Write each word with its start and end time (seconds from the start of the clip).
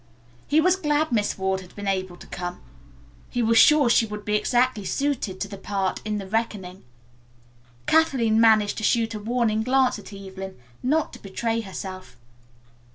He 0.47 0.59
was 0.59 0.77
glad 0.77 1.11
Miss 1.11 1.37
Ward 1.37 1.61
had 1.61 1.75
been 1.75 1.87
able 1.87 2.17
to 2.17 2.25
come. 2.25 2.59
He 3.29 3.43
was 3.43 3.59
sure 3.59 3.87
she 3.87 4.07
would 4.07 4.25
be 4.25 4.35
exactly 4.35 4.83
suited 4.83 5.39
to 5.39 5.47
the 5.47 5.59
part 5.59 6.01
in 6.03 6.17
"The 6.17 6.25
Reckoning." 6.25 6.83
Kathleen 7.85 8.41
managed 8.41 8.79
to 8.79 8.83
shoot 8.83 9.13
a 9.13 9.19
warning 9.19 9.61
glance 9.61 9.99
at 9.99 10.11
Evelyn 10.11 10.57
not 10.81 11.13
to 11.13 11.21
betray 11.21 11.61
herself. 11.61 12.17